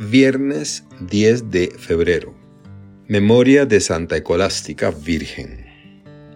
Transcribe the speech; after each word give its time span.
Viernes 0.00 0.84
10 1.00 1.50
de 1.50 1.72
febrero. 1.76 2.32
Memoria 3.08 3.66
de 3.66 3.80
Santa 3.80 4.16
Ecolástica 4.16 4.92
Virgen. 4.92 5.66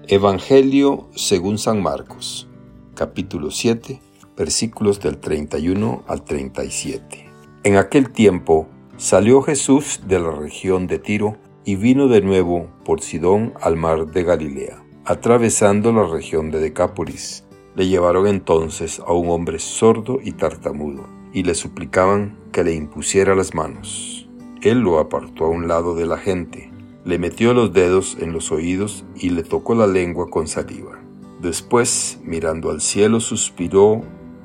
Evangelio 0.09 1.09
según 1.15 1.59
San 1.59 1.81
Marcos, 1.81 2.49
capítulo 2.97 3.53
7, 3.53 4.01
versículos 4.37 4.99
del 4.99 5.19
31 5.19 6.03
al 6.09 6.25
37. 6.25 7.31
En 7.63 7.77
aquel 7.77 8.11
tiempo 8.11 8.67
salió 8.97 9.43
Jesús 9.43 10.01
de 10.09 10.19
la 10.19 10.33
región 10.33 10.89
de 10.89 10.99
Tiro 10.99 11.37
y 11.65 11.77
vino 11.77 12.09
de 12.09 12.21
nuevo 12.21 12.69
por 12.85 13.01
Sidón 13.01 13.55
al 13.61 13.77
mar 13.77 14.09
de 14.09 14.25
Galilea, 14.25 14.83
atravesando 15.05 15.93
la 15.93 16.09
región 16.09 16.51
de 16.51 16.59
Decápolis. 16.59 17.45
Le 17.77 17.87
llevaron 17.87 18.27
entonces 18.27 18.99
a 18.99 19.13
un 19.13 19.31
hombre 19.31 19.61
sordo 19.61 20.19
y 20.21 20.33
tartamudo 20.33 21.22
y 21.33 21.43
le 21.45 21.55
suplicaban 21.55 22.37
que 22.53 22.65
le 22.65 22.75
impusiera 22.75 23.35
las 23.35 23.55
manos. 23.55 24.29
Él 24.61 24.81
lo 24.81 24.99
apartó 24.99 25.47
a 25.47 25.49
un 25.49 25.67
lado 25.67 25.95
de 25.95 26.07
la 26.07 26.19
gente, 26.19 26.71
le 27.05 27.19
metió 27.19 27.55
los 27.55 27.73
dedos 27.73 28.17
en 28.21 28.33
los 28.33 28.53
oídos 28.53 29.05
y 29.17 29.31
le 29.31 29.43
tocó 29.43 29.75
la 29.75 29.87
lengua 29.87 30.31
con 30.31 30.47
saliva. 30.47 31.01
Después, 31.41 32.21
mirando 32.23 32.71
al 32.71 32.81
cielo, 32.81 33.19
suspiró 33.19 34.03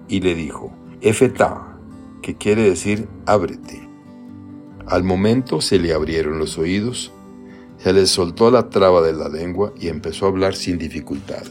y 0.07 0.21
le 0.21 0.33
dijo, 0.33 0.71
Efetá, 1.01 1.77
que 2.21 2.35
quiere 2.35 2.63
decir 2.63 3.07
ábrete. 3.25 3.87
Al 4.87 5.03
momento 5.03 5.61
se 5.61 5.77
le 5.77 5.93
abrieron 5.93 6.39
los 6.39 6.57
oídos, 6.57 7.11
se 7.77 7.93
le 7.93 8.07
soltó 8.07 8.49
la 8.49 8.69
traba 8.69 9.01
de 9.01 9.13
la 9.13 9.29
lengua 9.29 9.73
y 9.79 9.89
empezó 9.89 10.25
a 10.25 10.29
hablar 10.29 10.55
sin 10.55 10.79
dificultad. 10.79 11.43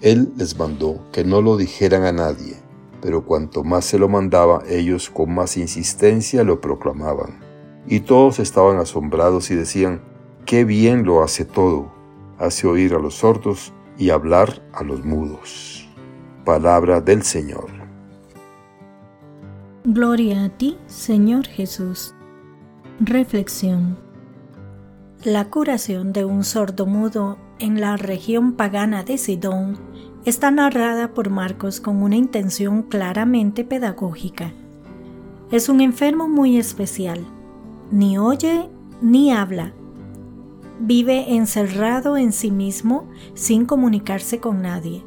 Él 0.00 0.32
les 0.36 0.58
mandó 0.58 1.00
que 1.12 1.24
no 1.24 1.40
lo 1.40 1.56
dijeran 1.56 2.04
a 2.04 2.12
nadie 2.12 2.65
pero 3.00 3.24
cuanto 3.24 3.64
más 3.64 3.84
se 3.84 3.98
lo 3.98 4.08
mandaba, 4.08 4.62
ellos 4.68 5.10
con 5.10 5.34
más 5.34 5.56
insistencia 5.56 6.44
lo 6.44 6.60
proclamaban. 6.60 7.40
Y 7.86 8.00
todos 8.00 8.38
estaban 8.38 8.78
asombrados 8.78 9.50
y 9.50 9.54
decían, 9.54 10.00
qué 10.44 10.64
bien 10.64 11.04
lo 11.04 11.22
hace 11.22 11.44
todo, 11.44 11.92
hace 12.38 12.66
oír 12.66 12.94
a 12.94 12.98
los 12.98 13.14
sordos 13.14 13.72
y 13.98 14.10
hablar 14.10 14.62
a 14.72 14.82
los 14.82 15.04
mudos. 15.04 15.88
Palabra 16.44 17.00
del 17.00 17.22
Señor. 17.22 17.66
Gloria 19.84 20.44
a 20.44 20.48
ti, 20.48 20.78
Señor 20.86 21.46
Jesús. 21.46 22.14
Reflexión. 22.98 23.98
La 25.22 25.48
curación 25.48 26.12
de 26.12 26.24
un 26.24 26.44
sordo 26.44 26.86
mudo 26.86 27.38
en 27.58 27.80
la 27.80 27.96
región 27.96 28.52
pagana 28.52 29.04
de 29.04 29.18
Sidón 29.18 29.78
está 30.26 30.50
narrada 30.50 31.14
por 31.14 31.30
Marcos 31.30 31.80
con 31.80 32.02
una 32.02 32.16
intención 32.16 32.82
claramente 32.82 33.64
pedagógica. 33.64 34.52
Es 35.52 35.68
un 35.68 35.80
enfermo 35.80 36.28
muy 36.28 36.58
especial. 36.58 37.24
Ni 37.92 38.18
oye 38.18 38.68
ni 39.00 39.32
habla. 39.32 39.72
Vive 40.80 41.36
encerrado 41.36 42.16
en 42.16 42.32
sí 42.32 42.50
mismo 42.50 43.08
sin 43.34 43.66
comunicarse 43.66 44.40
con 44.40 44.62
nadie. 44.62 45.04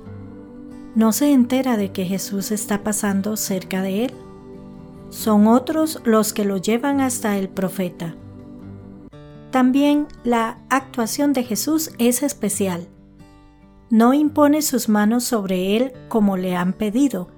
No 0.95 1.11
se 1.11 1.33
entera 1.33 1.75
de 1.75 1.91
que 1.91 2.05
Jesús 2.05 2.51
está 2.51 2.81
pasando 2.81 3.35
cerca 3.35 3.81
de 3.81 4.05
él. 4.05 4.13
Son 5.09 5.47
otros 5.47 6.01
los 6.05 6.31
que 6.31 6.45
lo 6.45 6.55
llevan 6.55 7.01
hasta 7.01 7.37
el 7.37 7.49
profeta. 7.49 8.15
También 9.51 10.07
la 10.23 10.59
actuación 10.69 11.33
de 11.33 11.43
Jesús 11.43 11.91
es 11.97 12.23
especial 12.23 12.87
no 13.89 14.13
impone 14.13 14.61
sus 14.61 14.89
manos 14.89 15.23
sobre 15.23 15.75
él 15.75 15.93
como 16.07 16.37
le 16.37 16.55
han 16.55 16.73
pedido, 16.73 17.29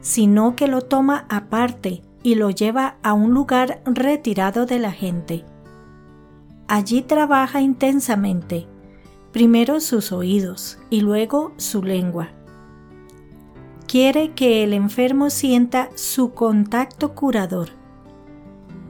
sino 0.00 0.54
que 0.54 0.68
lo 0.68 0.82
toma 0.82 1.26
aparte 1.28 2.02
y 2.22 2.34
lo 2.34 2.50
lleva 2.50 2.96
a 3.02 3.12
un 3.12 3.32
lugar 3.32 3.82
retirado 3.86 4.66
de 4.66 4.78
la 4.78 4.92
gente. 4.92 5.44
Allí 6.68 7.02
trabaja 7.02 7.60
intensamente, 7.60 8.66
primero 9.32 9.80
sus 9.80 10.12
oídos 10.12 10.78
y 10.90 11.00
luego 11.00 11.52
su 11.56 11.82
lengua. 11.82 12.30
Quiere 13.86 14.32
que 14.32 14.64
el 14.64 14.72
enfermo 14.72 15.30
sienta 15.30 15.90
su 15.94 16.32
contacto 16.32 17.14
curador. 17.14 17.68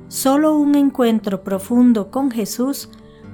Solo 0.09 0.57
un 0.57 0.77
encuentro 0.77 1.43
profundo 1.43 2.11
con 2.11 2.31
Jesús 2.31 2.89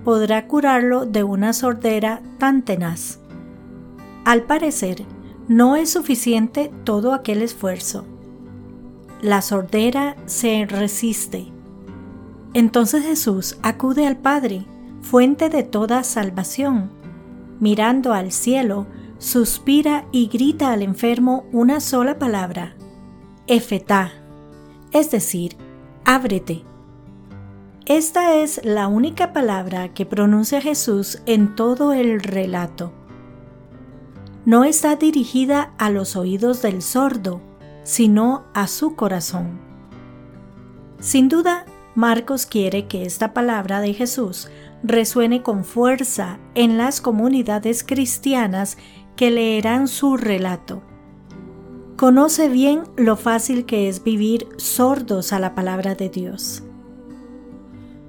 podrá 0.04 0.46
curarlo 0.48 1.04
de 1.04 1.22
una 1.22 1.52
sordera 1.52 2.22
tan 2.38 2.62
tenaz. 2.62 3.20
Al 4.24 4.42
parecer, 4.42 5.06
no 5.48 5.76
es 5.76 5.90
suficiente 5.90 6.70
todo 6.84 7.14
aquel 7.14 7.42
esfuerzo. 7.42 8.04
La 9.22 9.42
sordera 9.42 10.14
se 10.26 10.66
resiste. 10.66 11.46
Entonces 12.52 13.04
Jesús 13.04 13.58
acude 13.62 14.06
al 14.06 14.16
Padre, 14.16 14.64
fuente 15.02 15.48
de 15.48 15.62
toda 15.62 16.04
salvación. 16.04 16.90
Mirando 17.60 18.12
al 18.12 18.30
cielo, 18.30 18.86
suspira 19.18 20.06
y 20.12 20.28
grita 20.28 20.72
al 20.72 20.82
enfermo 20.82 21.46
una 21.50 21.80
sola 21.80 22.18
palabra, 22.18 22.74
Efetá, 23.46 24.12
es 24.92 25.10
decir, 25.10 25.56
ábrete. 26.04 26.62
Esta 27.86 28.34
es 28.36 28.60
la 28.64 28.86
única 28.86 29.32
palabra 29.32 29.92
que 29.94 30.06
pronuncia 30.06 30.60
Jesús 30.60 31.22
en 31.26 31.56
todo 31.56 31.92
el 31.92 32.20
relato 32.20 32.92
no 34.50 34.64
está 34.64 34.96
dirigida 34.96 35.72
a 35.78 35.90
los 35.90 36.16
oídos 36.16 36.60
del 36.60 36.82
sordo, 36.82 37.40
sino 37.84 38.46
a 38.52 38.66
su 38.66 38.96
corazón. 38.96 39.60
Sin 40.98 41.28
duda, 41.28 41.66
Marcos 41.94 42.46
quiere 42.46 42.88
que 42.88 43.04
esta 43.04 43.32
palabra 43.32 43.80
de 43.80 43.94
Jesús 43.94 44.48
resuene 44.82 45.44
con 45.44 45.62
fuerza 45.62 46.40
en 46.56 46.78
las 46.78 47.00
comunidades 47.00 47.84
cristianas 47.84 48.76
que 49.14 49.30
leerán 49.30 49.86
su 49.86 50.16
relato. 50.16 50.82
Conoce 51.96 52.48
bien 52.48 52.82
lo 52.96 53.16
fácil 53.16 53.66
que 53.66 53.88
es 53.88 54.02
vivir 54.02 54.48
sordos 54.56 55.32
a 55.32 55.38
la 55.38 55.54
palabra 55.54 55.94
de 55.94 56.08
Dios. 56.08 56.64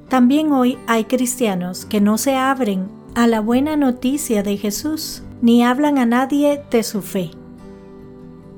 También 0.09 0.51
hoy 0.51 0.79
hay 0.87 1.03
cristianos 1.03 1.85
que 1.85 2.01
no 2.01 2.17
se 2.17 2.35
abren 2.35 2.87
a 3.13 3.27
la 3.27 3.41
buena 3.41 3.77
noticia 3.77 4.41
de 4.41 4.57
Jesús 4.57 5.21
ni 5.41 5.63
hablan 5.63 5.97
a 5.97 6.05
nadie 6.05 6.63
de 6.69 6.83
su 6.83 7.01
fe. 7.01 7.31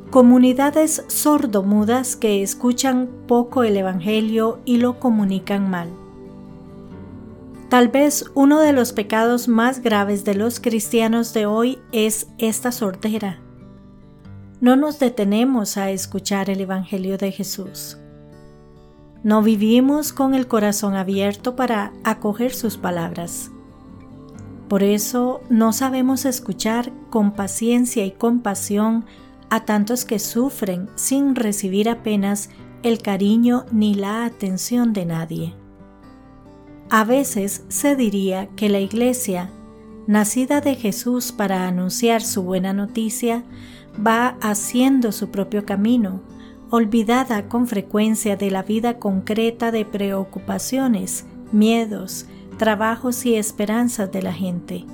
Comunidades 0.09 1.03
sordomudas 1.07 2.16
que 2.16 2.44
escuchan 2.44 3.09
poco 3.27 3.63
el 3.63 3.77
Evangelio 3.77 4.59
y 4.66 4.77
lo 4.77 4.99
comunican 4.99 5.69
mal. 5.69 5.89
Tal 7.69 7.88
vez 7.88 8.25
uno 8.35 8.59
de 8.59 8.73
los 8.73 8.94
pecados 8.94 9.47
más 9.47 9.81
graves 9.81 10.23
de 10.25 10.35
los 10.35 10.59
cristianos 10.59 11.33
de 11.33 11.47
hoy 11.47 11.79
es 11.91 12.27
esta 12.38 12.71
sordera. 12.71 13.39
No 14.61 14.75
nos 14.75 15.00
detenemos 15.00 15.77
a 15.77 15.89
escuchar 15.89 16.51
el 16.51 16.61
Evangelio 16.61 17.17
de 17.17 17.31
Jesús. 17.31 17.97
No 19.23 19.41
vivimos 19.41 20.13
con 20.13 20.35
el 20.35 20.47
corazón 20.47 20.95
abierto 20.95 21.55
para 21.55 21.94
acoger 22.03 22.53
sus 22.53 22.77
palabras. 22.77 23.52
Por 24.68 24.84
eso 24.84 25.41
no 25.50 25.74
sabemos 25.74 26.25
escuchar 26.25 26.91
con 27.09 27.34
paciencia 27.34 28.06
y 28.06 28.12
compasión 28.12 29.06
a 29.50 29.66
tantos 29.66 30.06
que 30.06 30.19
sufren 30.19 30.90
sin 30.96 31.35
recibir 31.35 31.90
apenas 31.90 32.50
el 32.81 33.01
cariño 33.01 33.66
ni 33.72 33.94
la 33.94 34.25
atención 34.25 34.94
de 34.94 35.06
nadie. 35.06 35.53
A 36.90 37.03
veces 37.03 37.63
se 37.69 37.96
diría 37.96 38.47
que 38.56 38.69
la 38.69 38.79
Iglesia, 38.79 39.50
nacida 40.07 40.59
de 40.62 40.75
Jesús 40.75 41.31
para 41.31 41.68
anunciar 41.68 42.22
su 42.22 42.44
buena 42.44 42.74
noticia, 42.74 43.44
va 44.06 44.38
haciendo 44.41 45.12
su 45.12 45.30
propio 45.30 45.66
camino, 45.66 46.22
olvidada 46.69 47.47
con 47.47 47.68
frecuencia 47.68 48.35
de 48.35 48.51
la 48.51 48.63
vida 48.63 49.00
concreta 49.00 49.72
de 49.72 49.86
preocupaciones, 49.86 51.25
miedos, 51.51 52.25
trabajos 52.57 53.25
y 53.25 53.35
esperanzas 53.35 54.11
de 54.11 54.21
la 54.21 54.33
gente. 54.33 54.85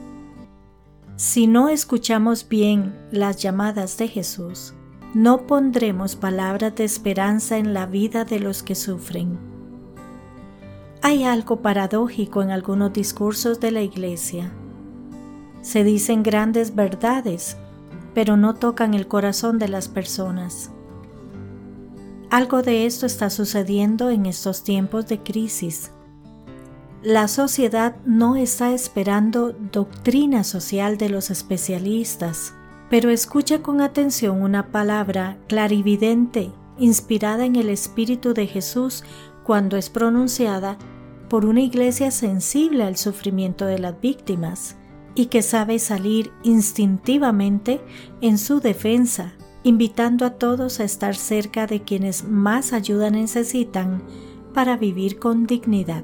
Si 1.15 1.47
no 1.47 1.69
escuchamos 1.69 2.47
bien 2.47 2.95
las 3.11 3.37
llamadas 3.37 3.97
de 3.97 4.07
Jesús, 4.07 4.73
no 5.13 5.47
pondremos 5.47 6.15
palabras 6.15 6.75
de 6.75 6.85
esperanza 6.85 7.57
en 7.57 7.73
la 7.73 7.85
vida 7.85 8.25
de 8.25 8.39
los 8.39 8.63
que 8.63 8.75
sufren. 8.75 9.37
Hay 11.01 11.23
algo 11.23 11.61
paradójico 11.61 12.41
en 12.41 12.51
algunos 12.51 12.93
discursos 12.93 13.59
de 13.59 13.71
la 13.71 13.81
Iglesia. 13.81 14.51
Se 15.61 15.83
dicen 15.83 16.23
grandes 16.23 16.75
verdades, 16.75 17.57
pero 18.13 18.37
no 18.37 18.55
tocan 18.55 18.93
el 18.93 19.07
corazón 19.07 19.59
de 19.59 19.67
las 19.67 19.87
personas. 19.87 20.71
Algo 22.29 22.61
de 22.61 22.85
esto 22.85 23.05
está 23.05 23.29
sucediendo 23.29 24.09
en 24.09 24.25
estos 24.25 24.63
tiempos 24.63 25.07
de 25.07 25.19
crisis 25.19 25.91
la 27.01 27.29
sociedad 27.29 27.95
no 28.05 28.35
está 28.35 28.73
esperando 28.73 29.53
doctrina 29.53 30.43
social 30.43 30.97
de 30.97 31.07
los 31.07 31.29
especialistas, 31.29 32.53
pero 32.89 33.09
escucha 33.09 33.61
con 33.61 33.79
atención 33.79 34.41
una 34.41 34.71
palabra 34.71 35.37
clarividente 35.47 36.51
inspirada 36.77 37.45
en 37.45 37.55
el 37.55 37.69
Espíritu 37.69 38.33
de 38.33 38.47
Jesús 38.47 39.03
cuando 39.43 39.77
es 39.77 39.89
pronunciada 39.89 40.77
por 41.29 41.45
una 41.45 41.61
iglesia 41.61 42.11
sensible 42.11 42.83
al 42.83 42.97
sufrimiento 42.97 43.65
de 43.65 43.79
las 43.79 43.99
víctimas 44.01 44.75
y 45.15 45.27
que 45.27 45.41
sabe 45.41 45.79
salir 45.79 46.31
instintivamente 46.43 47.79
en 48.19 48.37
su 48.37 48.59
defensa, 48.59 49.35
invitando 49.63 50.25
a 50.25 50.31
todos 50.31 50.81
a 50.81 50.83
estar 50.83 51.15
cerca 51.15 51.65
de 51.65 51.81
quienes 51.81 52.25
más 52.25 52.73
ayuda 52.73 53.09
necesitan 53.09 54.03
para 54.53 54.75
vivir 54.75 55.17
con 55.17 55.45
dignidad. 55.45 56.03